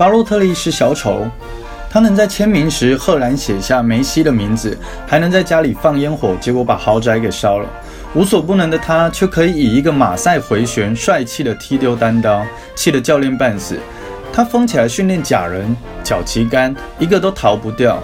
[0.00, 1.26] 巴洛特利是小丑，
[1.90, 4.74] 他能在签名时赫然写下梅西的名字，
[5.06, 7.68] 还能在家里放烟火，结果把豪宅给烧了。
[8.14, 12.42] 无所不能的他，却可以以一个马赛回旋帅气的踢丢单刀，
[12.74, 13.78] 气得教练半死。
[14.32, 18.02] 他疯起来训练假人，脚旗杆一个都逃不掉。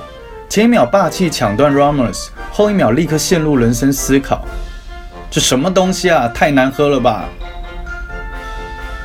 [0.50, 4.44] 前一秒霸气抢断 Ramos，后一秒立刻陷入人生思考：
[5.30, 6.28] 这什么东西啊？
[6.28, 7.24] 太难喝了吧！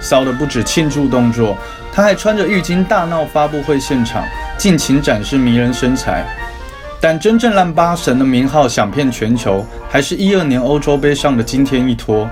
[0.01, 1.55] 骚的不止庆祝动作。
[1.91, 4.23] 他还穿着浴巾大闹发布会现场，
[4.57, 6.25] 尽情展示迷人身材。
[7.01, 12.29] 但真正让八神的名号响遍全球，还是一二年欧洲杯上的惊天一拖，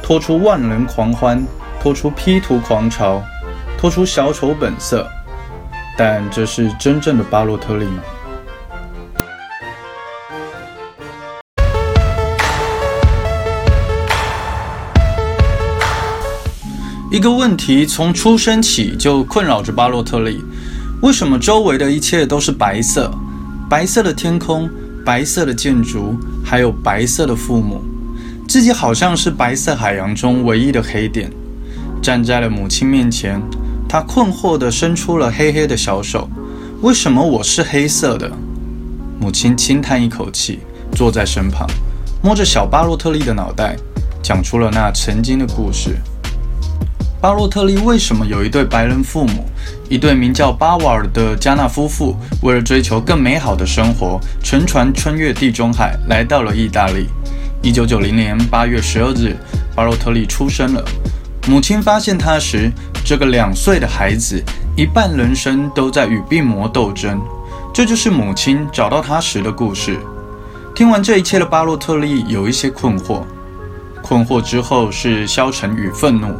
[0.00, 1.44] 拖出万人狂欢，
[1.80, 3.22] 拖出 P 图狂潮，
[3.76, 5.06] 拖出小丑本色。
[5.96, 8.02] 但这是真正的巴洛特利吗？
[17.12, 20.42] 一个问题从出生起就困扰着巴洛特利：
[21.02, 23.12] 为什么周围的一切都是白色？
[23.68, 24.66] 白色的天空，
[25.04, 27.82] 白色的建筑，还有白色的父母，
[28.48, 31.30] 自己好像是白色海洋中唯一的黑点。
[32.00, 33.38] 站在了母亲面前，
[33.86, 36.26] 他困惑地伸出了黑黑的小手
[36.80, 38.32] ：“为什么我是黑色的？”
[39.20, 40.60] 母亲轻叹一口气，
[40.92, 41.68] 坐在身旁，
[42.22, 43.76] 摸着小巴洛特利的脑袋，
[44.22, 45.98] 讲出了那曾经的故事。
[47.22, 49.46] 巴洛特利为什么有一对白人父母？
[49.88, 57.06] 一对名叫巴瓦尔的加纳夫妇，为了追求更美好的生活，乘船穿越地中海，来到了意大利。
[57.62, 59.36] 一九九零年八月十二日，
[59.72, 60.84] 巴洛特利出生了。
[61.46, 62.68] 母亲发现他时，
[63.04, 64.42] 这个两岁的孩子
[64.76, 67.22] 一半人生都在与病魔斗争。
[67.72, 69.96] 这就是母亲找到他时的故事。
[70.74, 73.22] 听完这一切的巴洛特利有一些困惑，
[74.02, 76.34] 困惑之后是消沉与愤怒。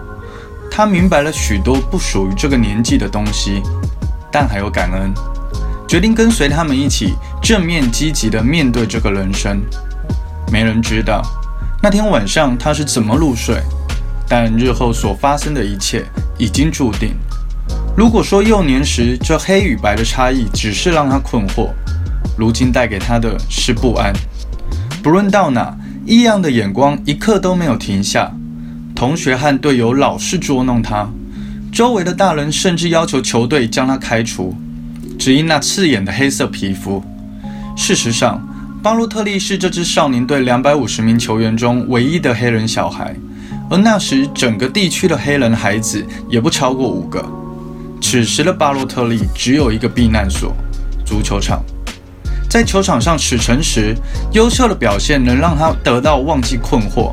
[0.75, 3.63] 他明白了许多不属于这个年纪的东西，
[4.33, 5.13] 但还有感恩，
[5.87, 9.61] 决定跟随他们一起正面积极地面对这个人生。
[10.51, 11.23] 没人知道
[11.83, 13.61] 那天晚上他是怎么入睡，
[14.27, 16.07] 但日后所发生的一切
[16.39, 17.15] 已经注定。
[17.95, 21.69] 如果说幼年时这黑与白的差异只是让他困惑，
[22.35, 24.11] 如今带给他的是不安。
[25.03, 28.33] 不论到哪，异样的眼光一刻都没有停下。
[29.03, 31.11] 同学和队友老是捉弄他，
[31.73, 34.55] 周围的大人甚至要求球队将他开除，
[35.19, 37.03] 只因那刺眼的黑色皮肤。
[37.77, 38.41] 事实上，
[38.81, 43.13] 巴洛特利是这支少年队两百五十名球员中唯一的黑人小孩，
[43.69, 47.21] 而那时整个地区的黑人孩子也不超过五个。
[48.01, 50.55] 此时的巴洛特利只有一个避难所——
[51.05, 51.61] 足球场。
[52.49, 53.97] 在球场上驰骋时，
[54.33, 57.13] 优秀的表现能让他得到忘记困惑。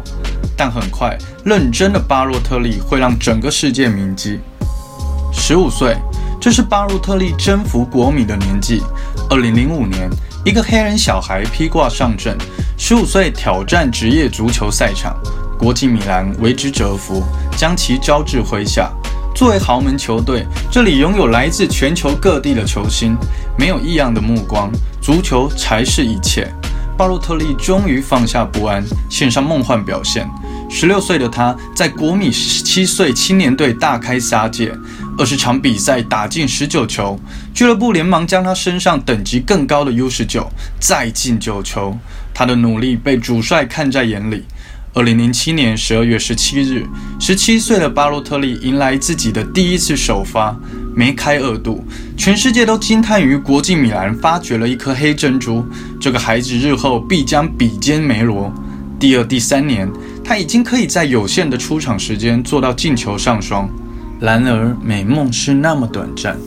[0.60, 4.42] 但很快，认真的巴洛特利会让整个世界铭记。
[5.32, 5.96] 十五岁，
[6.38, 8.84] 这是巴洛特利征服国米的年纪。
[9.30, 10.10] 二零零五年，
[10.44, 12.38] 一个黑人小孩披挂上阵，
[12.78, 15.16] 十五岁挑战职业足球赛场，
[15.58, 17.24] 国际米兰为之折服，
[17.56, 18.92] 将其招至麾下。
[19.34, 23.16] 作为豪门球队，这里拥有来自全球各地的球星，
[23.58, 24.70] 没有异样的目光，
[25.02, 26.54] 足球才是一切。
[26.98, 30.30] 巴洛特利终于放下不安，献上梦幻表现。
[30.70, 34.72] 十六岁的他在国米十七岁青年队大开杀戒，
[35.18, 37.20] 二十场比赛打进十九球，
[37.54, 40.48] 俱乐部连忙将他升上等级更高的 U 十九，
[40.80, 41.98] 再进九球。
[42.34, 44.46] 他的努力被主帅看在眼里。
[44.94, 46.86] 二零零七年十二月十七日，
[47.20, 50.56] 十七岁的巴洛特利迎来自己的第一次首发，
[50.96, 51.84] 梅开二度，
[52.16, 55.66] 全世界都惊叹于国际米兰发掘了一颗黑珍珠，
[56.00, 58.54] 这个孩子日后必将比肩梅罗。
[59.00, 59.90] 第二、第三年。
[60.30, 63.68] 他已经可以在有限的出场时间做到进球上双，
[64.20, 66.38] 然而美梦是那么短暂。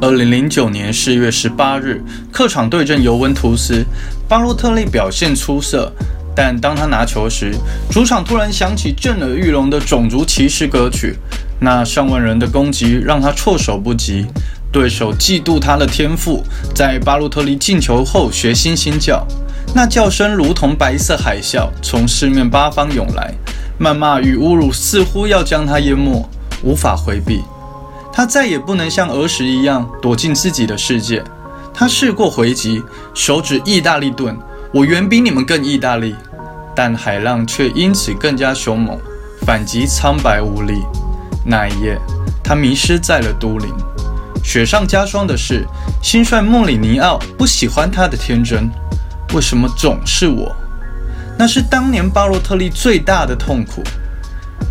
[0.00, 2.02] 二零零九年四月十八日，
[2.32, 3.84] 客场对阵尤文图斯，
[4.26, 5.92] 巴洛特利表现出色，
[6.34, 7.54] 但当他拿球时，
[7.90, 11.14] 主场突然响起震耳欲聋的种族歧视歌曲，
[11.60, 14.24] 那上万人的攻击让他措手不及，
[14.72, 16.42] 对手嫉妒他的天赋，
[16.74, 19.26] 在巴洛特利进球后学猩猩叫。
[19.72, 23.32] 那叫声如同白色海啸，从四面八方涌来，
[23.78, 26.28] 谩骂与侮辱似乎要将他淹没，
[26.62, 27.42] 无法回避。
[28.12, 31.22] 他再也不能像儿时一样躲进自己的世界。
[31.72, 32.82] 他试过回击，
[33.14, 34.36] 手指意大利盾，
[34.74, 36.14] 我远比你们更意大利。
[36.74, 38.98] 但海浪却因此更加凶猛，
[39.46, 40.82] 反击苍白无力。
[41.44, 41.98] 那一夜，
[42.42, 43.72] 他迷失在了都灵。
[44.42, 45.64] 雪上加霜的是，
[46.02, 48.68] 新帅莫里尼奥不喜欢他的天真。
[49.32, 50.54] 为什么总是我？
[51.38, 53.82] 那是当年巴洛特利最大的痛苦。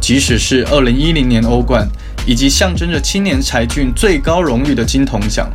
[0.02, 1.88] 即使是2010年欧冠，
[2.26, 5.50] 以及象征着青年才俊最高荣誉的金童奖，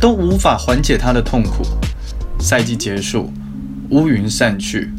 [0.00, 1.64] 都无法缓解他的痛苦。
[2.38, 3.32] 赛季结束，
[3.90, 4.90] 乌云散去，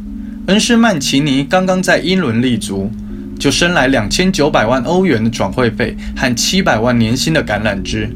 [0.48, 2.92] 恩施曼奇尼刚刚在英伦立足，
[3.40, 8.10] 就升来两千九百万欧元的转会费和七百万年薪的橄榄枝。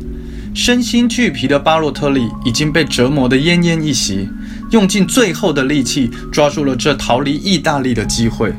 [0.54, 4.28] 身心俱疲的巴洛特利已经被折磨得奄奄一息，
[4.72, 8.54] 用尽最后的力气抓住了这逃离意大利的机会。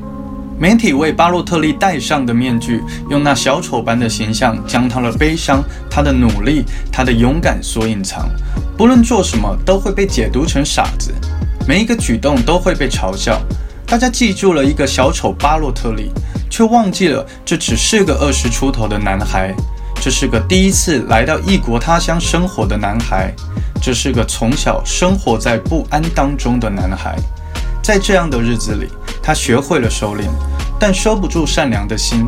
[0.58, 8.28] 媒体为巴洛特利戴上的面具，用那小丑般的形象将他的悲伤、他的努力、他的勇敢所隐藏。
[8.76, 11.12] 不论做什么，都会被解读成傻子；
[11.66, 13.40] 每一个举动都会被嘲笑。
[13.86, 16.10] 大家记住了一个小丑巴洛特利，
[16.50, 19.54] 却忘记了这只是个二十出头的男孩。
[20.00, 23.34] 这是个第一次来到异国他乡生活的男孩，
[23.82, 27.18] 这是个从小生活在不安当中的男孩。
[27.82, 28.88] 在这样的日子里，
[29.22, 30.22] 他学会了收敛，
[30.78, 32.26] 但收不住善良的心。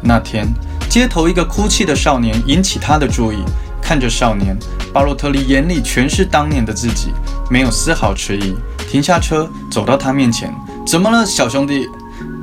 [0.00, 0.46] 那天，
[0.88, 3.38] 街头一个哭泣的少年引起他的注意。
[3.82, 4.56] 看着少年，
[4.92, 7.12] 巴洛特利眼里全是当年的自己，
[7.50, 8.54] 没有丝毫迟疑，
[8.88, 10.54] 停下车，走到他面前
[10.86, 11.88] ：“怎么了，小兄弟？”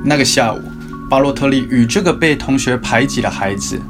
[0.04, 0.60] 那个下午，
[1.08, 3.80] 巴洛特利与这个被同学排挤的孩子。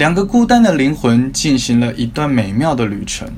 [0.00, 3.28] 两个孤单的灵魂进行了一段美妙的旅程，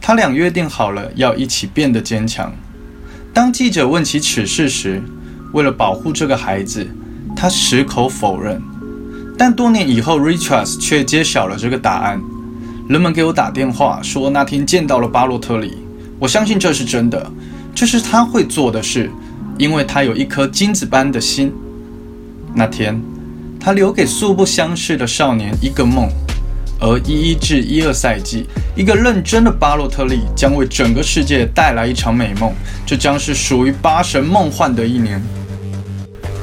[0.00, 2.54] 他俩约定好了要一起变得坚强。
[3.34, 5.02] 当记者问起此事时，
[5.52, 6.86] 为了保护这个孩子，
[7.34, 8.62] 他矢口否认。
[9.36, 12.20] 但多年以后，Richards 却揭晓了这个答案。
[12.88, 15.76] 人们给我打电话说那天见到了巴洛特利，
[16.20, 17.28] 我相信这是真的，
[17.74, 19.10] 这是他会做的事，
[19.58, 21.52] 因为他有一颗金子般的心。
[22.54, 23.02] 那天。
[23.66, 26.08] 他留给素不相识的少年一个梦，
[26.78, 28.46] 而一一至一二赛季，
[28.76, 32.52] 一个认真的巴洛特利将为整个世界带来一场美梦。
[32.86, 35.20] 这将是属于八神梦幻的一年。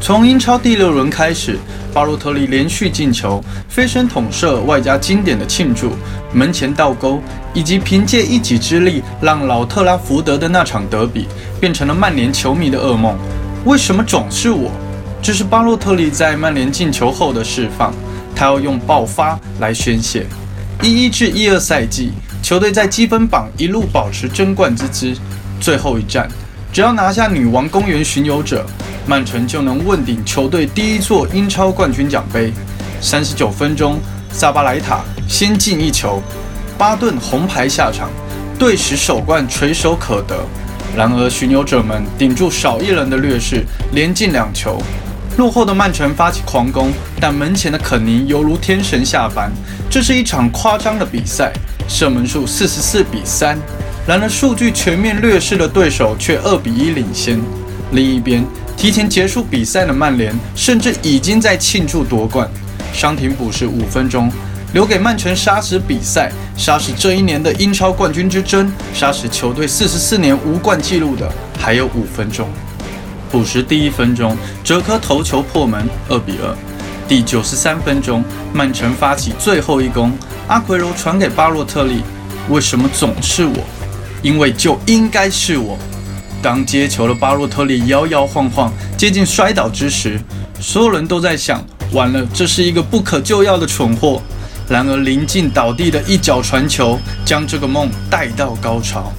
[0.01, 1.57] 从英超第六轮开始，
[1.93, 5.93] 巴洛特利连续进球、飞身捅射，外加经典的庆祝、
[6.33, 7.21] 门前倒钩，
[7.53, 11.27] 以及凭借一己之力让老特拉福德的那场德比
[11.57, 13.17] 变成了曼联球迷的噩梦。
[13.63, 14.69] 为什么总是我？
[15.23, 17.93] 这是巴洛特利在曼联进球后的释放，
[18.35, 20.27] 他要用爆发来宣泄。
[20.81, 22.11] 一一至一二赛季，
[22.41, 25.15] 球队在积分榜一路保持争冠之姿。
[25.61, 26.27] 最后一战，
[26.73, 28.65] 只要拿下女王公园巡游者，
[29.07, 32.51] 曼城就能问鼎球队第一座英超冠军奖杯。
[32.99, 33.97] 三十九分钟，
[34.29, 36.21] 萨巴莱塔先进一球，
[36.77, 38.09] 巴顿红牌下场，
[38.59, 40.35] 队史首冠垂手可得。
[40.97, 44.77] 然而巡游者们顶住少一人的劣势，连进两球。
[45.37, 49.51] 落后的曼城发起狂攻，但门前的肯尼犹如天神下凡。
[49.89, 51.51] 这是一场夸张的比赛，
[51.87, 53.57] 射门数四十四比三。
[54.05, 57.39] 然而数据全面劣势的对手却二比一领先。
[57.93, 58.45] 另一边，
[58.77, 62.47] 提前结束比赛的曼联甚至已经在庆祝夺冠。
[62.91, 64.31] 伤停补时五分钟，
[64.73, 71.27] 留给曼城杀死比赛、杀死这一年的英超冠军之争、杀死球队四十四年无冠纪录的
[71.57, 72.47] 还有五分钟。
[73.33, 76.55] 补时第一分钟，哲科头球破门，二比二。
[77.07, 80.11] 第九十三分钟，曼城发起最后一攻，
[80.47, 82.03] 阿奎罗传给巴洛特利。
[82.49, 83.55] 为什么总是我？
[84.21, 85.79] 因为就应该是我。
[86.43, 90.21] 当接球的巴洛特利摇摇晃晃接近摔倒之时，
[90.59, 94.21] 所有人都在想：完了，这是一个不可救药的蠢货。
[94.69, 99.11] 然而，临近倒地的一脚传球，将这个梦带到高潮。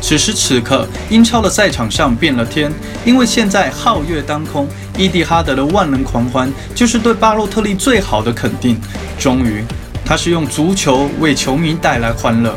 [0.00, 2.72] 此时此刻，英超的赛场上变了天，
[3.04, 8.80] 因为现在皓月当空，伊蒂哈德的万人狂欢就是对巴洛特利最好的肯定。
[9.18, 9.62] 终于，
[10.06, 12.56] 他是用足球为球迷带来欢乐。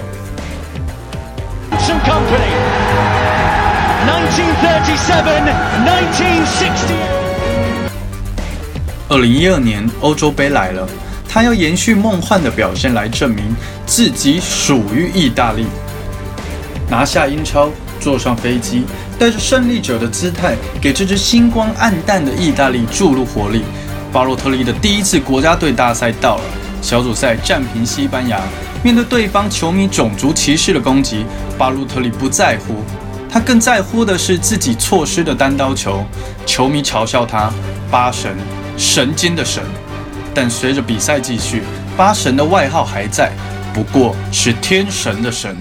[9.10, 10.88] 二零一二年欧洲杯来了。
[11.34, 15.66] 他要延续梦幻的表现来证明自己属于意大利，
[16.90, 17.70] 拿下英超，
[18.02, 18.84] 坐上飞机，
[19.18, 23.64] 带着胜利者的姿态，给这支星光暗淡的意大利注入活力。
[24.12, 26.44] 巴洛特利的第一次国家队大赛到了，
[26.82, 28.42] 小组赛战平西班牙，
[28.84, 31.26] 面对对方球迷种族歧视的攻击，
[31.58, 32.84] 巴洛特利不在乎，
[33.30, 36.06] 他更在乎的是自己错失的单刀球。
[36.46, 37.50] 球迷嘲笑他
[37.90, 38.36] “八神，
[38.76, 39.64] 神经的神”。
[40.34, 41.64] 但随着比赛继续，
[41.98, 43.32] 八神的外号还在，
[43.74, 45.56] 不过是天神的神。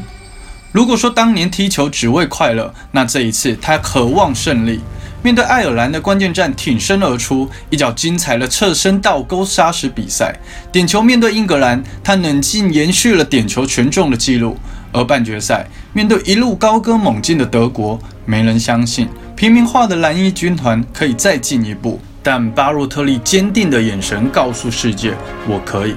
[0.72, 4.80] 如果说当年踢球只为快乐，那这一次他渴望胜利。
[5.22, 10.34] 面对爱尔兰的关键战，挺身而出，一脚精彩的侧身倒钩杀死比赛。
[10.72, 14.56] 点球面对英格兰，他冷静延续了点球权重的记录。
[14.92, 19.08] 而半决赛面对一路高歌猛进的德国，没人相信。
[19.36, 25.14] 平民化的蓝衣军团可以再进一步，但巴洛特利坚定的眼神告诉世界
[25.48, 25.94] ：“我可以。”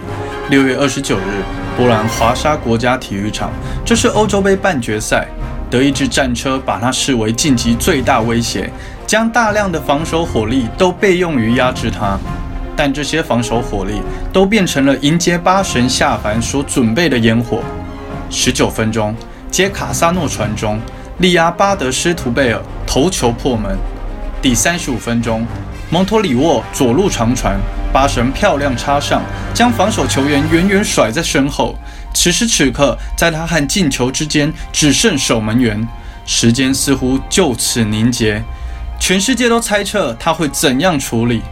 [0.50, 1.44] 六月二十九日，
[1.76, 3.52] 波兰华沙国家体育场，
[3.84, 5.28] 这是欧洲杯半决赛。
[5.70, 8.72] 德意志战车把它视为晋级最大威胁，
[9.06, 12.18] 将大量的防守火力都备用于压制它。
[12.76, 14.02] 但这些防守火力
[14.32, 17.62] 都变成了迎接八神下凡所准备的烟火。
[18.30, 19.16] 十九分钟，
[19.52, 20.80] 接卡萨诺传中，
[21.18, 23.78] 力压巴德施图贝尔头球破门。
[24.42, 25.46] 第三十五分钟，
[25.94, 27.56] 蒙托里沃左路长传，
[27.94, 29.22] 巴神漂亮插上，
[29.54, 31.76] 将防守球员远远甩在身后。
[32.16, 35.88] 此时此刻，在他和进球之间只剩守门员，
[36.26, 38.42] 时间似乎就此凝结。
[39.00, 41.44] 全世界都猜测他会怎样处理。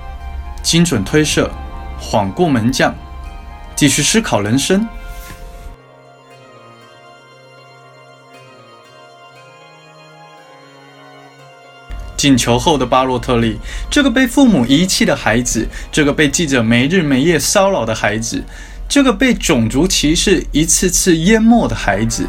[0.64, 1.48] 精准推射，
[2.00, 2.96] 晃过门将，
[3.76, 4.88] 继续思考人生。
[12.22, 13.58] 进球后的巴洛特利，
[13.90, 18.44] 这个被父母遗弃的孩子，这个被记者没日没夜骚扰的孩子，
[18.88, 22.28] 这个被种族歧视一次次淹没的孩子，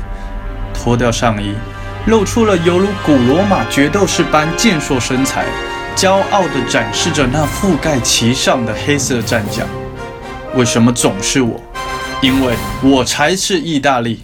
[0.73, 1.53] 脱掉上衣，
[2.07, 5.45] 露出了犹如古罗马决斗士般健硕身材。
[5.95, 9.63] 骄傲地展示着那覆盖其上的黑色战甲。
[10.55, 11.61] 为什么总是我？
[12.23, 14.21] 因为我才是意大利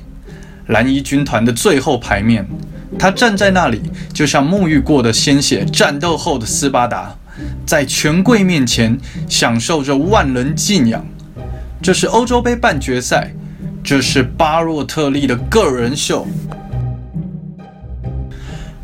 [0.69, 2.49] 蓝衣军团的最后牌面。
[2.97, 7.13] 他站在那里，就像沐浴过的鲜血、战斗后的斯巴达，
[7.67, 8.97] 在权贵面前
[9.29, 11.05] 享受着万人敬仰。
[11.83, 13.33] 这是欧洲杯半决赛，
[13.83, 16.27] 这是巴洛特利的个人秀。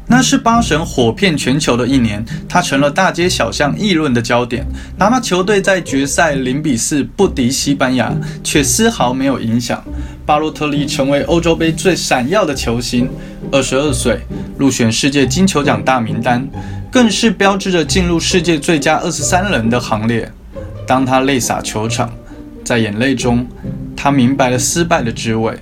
[0.07, 4.65] 那是巴神火遍全球的一年，他成了大街小巷议论的焦点。
[4.99, 9.83] 哪怕球队在决赛零比四不敌西班牙，却丝毫没有影响。
[10.27, 13.09] 巴洛特利成为欧洲杯最闪耀的球星，
[13.53, 14.21] 二十二岁
[14.59, 16.47] 入选世界金球奖大名单，
[16.91, 20.31] 更是标志着进入世界最佳二十三人的行列。
[20.87, 22.11] 当他泪洒球场，
[22.65, 23.47] 在眼泪中，
[23.97, 25.55] 他明白了失败的滋味；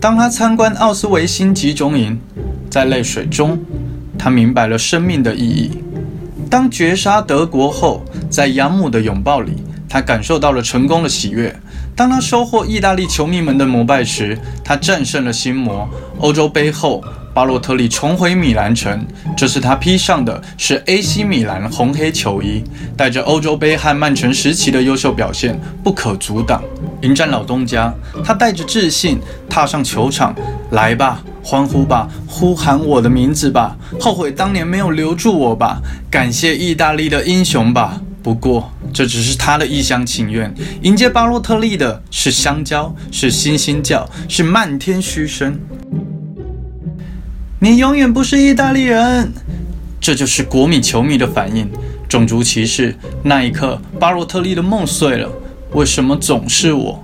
[0.00, 2.20] 当他参观奥斯维辛集中营，
[2.70, 3.58] 在泪水中。
[4.20, 5.70] 他明白了生命的意义。
[6.50, 9.52] 当绝杀德国后，在养母的拥抱里，
[9.88, 11.54] 他感受到了成功的喜悦。
[11.98, 15.90] 当他收获意大利球迷们的膜拜时，他战胜了心魔。
[16.20, 17.02] 欧洲杯后，
[17.34, 19.04] 巴洛特利重回米兰城，
[19.36, 22.62] 这次他披上的是 AC 米兰红黑球衣，
[22.96, 26.62] 带着欧洲杯和曼城时期的优秀表现，不可阻挡。
[27.02, 27.92] 迎战老东家，
[28.24, 29.18] 他带着自信
[29.50, 30.32] 踏上球场，
[30.70, 31.20] 来吧！
[31.42, 38.00] 欢呼吧，呼喊我的名字吧，后悔当年没有留住我吧，感谢意大利的英雄吧。
[38.28, 40.54] 不过这只是他的一厢情愿。
[40.82, 45.58] 迎接巴洛特利的是香蕉，是星星叫，是漫天嘘声。
[47.58, 49.32] 你永远不是意大利人，
[49.98, 51.70] 这就是国米球迷的反应。
[52.06, 52.94] 种族歧视。
[53.22, 55.30] 那一刻，巴洛特利的梦碎了。
[55.72, 57.02] 为什么总是我？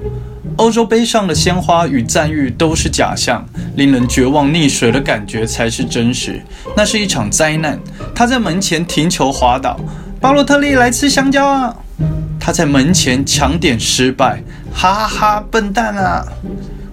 [0.57, 3.43] 欧洲杯上的鲜花与赞誉都是假象，
[3.77, 6.43] 令人绝望溺水的感觉才是真实。
[6.77, 7.81] 那是一场灾难。
[8.15, 9.81] 他在门前停球滑倒，
[10.25, 11.77] 巴洛特利来吃香蕉啊！
[12.41, 16.25] 他在门前抢点失败，哈哈，笨蛋啊！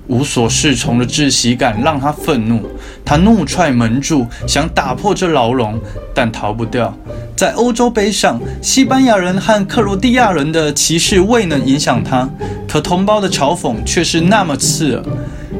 [0.07, 2.61] 无所适从的窒息感让他愤怒，
[3.05, 5.79] 他怒踹门柱，想打破这牢笼，
[6.13, 6.93] 但逃不掉。
[7.33, 12.27] 在欧洲杯上，西班牙人和克罗地亚人的歧视未能影响他，
[12.67, 15.01] 可同胞的嘲讽却是那么刺耳。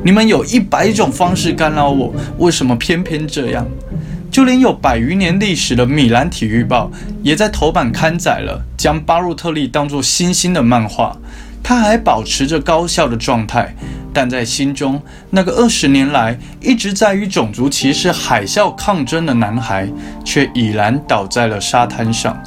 [0.04, 3.66] 你们有一百种方式干扰我，为什么偏偏这样？
[4.32, 6.90] 就连有百余年历史的米兰体育报，
[7.22, 11.18] 也在头版刊载了将巴洛特利当作新星的漫画。
[11.62, 13.76] 他还保持着高效的状态，
[14.14, 19.88] 但在心中，那个二十年来一直在与种族歧视海啸抗争的男孩，
[20.26, 22.42] 却已然倒在了沙滩上。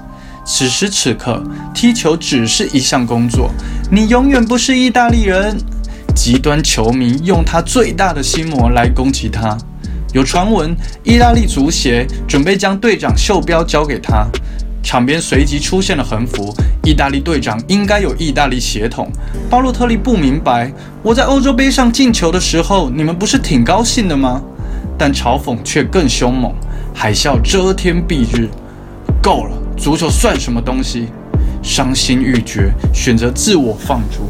[0.45, 3.51] 此时此刻，踢球只是一项工作。
[3.91, 5.57] 你永远不是意大利人。
[6.15, 9.57] 极端球迷用他最大的心魔来攻击他。
[10.15, 14.25] 有传闻，意大利足协准备将队长袖标交给他。
[14.81, 16.55] 场边随即出现了横幅
[16.87, 19.11] ：“意大利队长应该有意大利血统。”
[19.51, 24.41] 巴洛特利不明白，我在欧洲杯上进球的时候，你们不是挺高兴的吗？
[24.97, 26.55] 但嘲讽却更凶猛，
[26.95, 28.49] 海啸遮天蔽日。
[29.21, 31.09] 够了，足球算什么东西？
[31.61, 34.29] 伤心欲绝，选择自我放逐。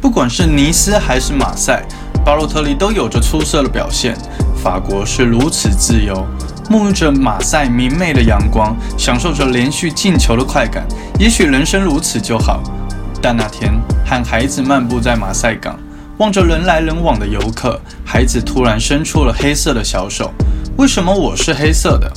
[0.00, 1.84] 不管是尼斯还是马赛，
[2.24, 4.16] 巴洛特利都有着出色的表现。
[4.62, 6.26] 法国是如此自由。
[6.68, 10.86] 沐浴着马赛明媚的阳光，享受着连续进球的快感。
[11.18, 12.62] 也许人生如此就好。
[13.22, 13.72] 但那天，
[14.06, 15.78] 和孩子漫步在马赛港，
[16.18, 20.30] 望着人来人往的游客，孩子突然伸出了黑色的小手。
[20.76, 22.10] 为什么我是黑色的？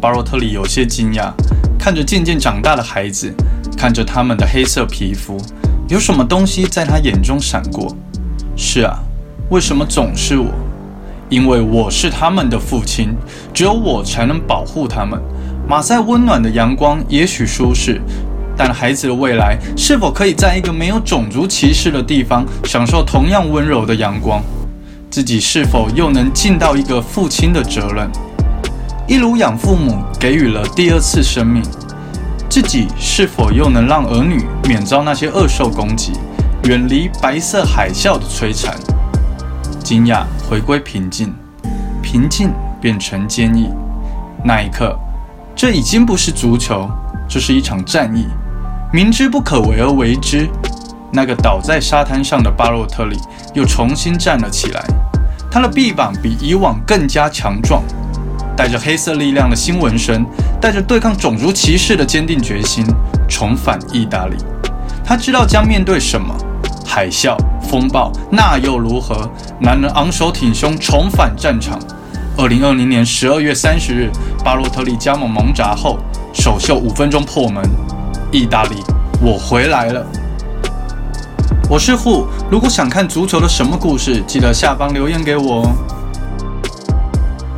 [0.00, 1.32] 巴洛特利有些惊讶，
[1.78, 3.32] 看着渐渐长大的孩子，
[3.76, 5.40] 看着他们的黑色皮肤，
[5.88, 7.94] 有什么东西在他眼中闪过？
[8.56, 8.98] 是啊，
[9.50, 10.50] 为什么总是我？
[11.28, 13.14] 因为我是他们的父亲，
[13.52, 15.20] 只有我才能保护他们。
[15.66, 18.00] 马赛温暖的阳光也许舒适，
[18.56, 24.42] 但孩子的未来是否可以在一个没有种族歧视的地方享受同样温柔的阳光？
[25.10, 28.10] 自己是否又能尽到一个父亲的责任？
[29.06, 31.62] 一如养父母给予了第二次生命，
[32.48, 36.12] 自己是否又能让儿女免遭那些恶兽攻击，
[36.64, 38.76] 远离白色海啸的摧残？
[39.84, 41.32] 惊讶回归平静，
[42.02, 42.50] 平静
[42.80, 43.68] 变成坚毅。
[44.42, 44.98] 那一刻。
[45.56, 46.90] 这已经不是足球，
[47.28, 48.26] 这是一场战役。
[48.92, 50.48] 明知不可为而为之，
[51.12, 53.16] 那个倒在沙滩上的巴洛特利
[53.54, 54.84] 又重新站了起来。
[55.48, 57.84] 他的臂膀比以往更加强壮，
[58.56, 60.26] 带着黑色力量的新纹身，
[60.60, 62.84] 带着对抗种族歧视的坚定决心，
[63.28, 64.36] 重返意大利。
[65.04, 66.34] 他知道将面对什么：
[66.84, 67.36] 海啸、
[67.74, 69.28] 风暴，那又如何？
[69.58, 71.76] 男人昂首挺胸，重返战场。
[72.36, 74.12] 二零二零年十二月三十日，
[74.44, 75.98] 巴洛特利加盟蒙扎后，
[76.32, 77.64] 首秀五分钟破门。
[78.30, 78.76] 意大利，
[79.20, 80.06] 我回来了。
[81.68, 85.72] 我是户，如果想看足球的什么故事，记得下方留言给我哦。